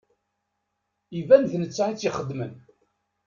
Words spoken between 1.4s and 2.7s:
d netta i tt-ixedmen.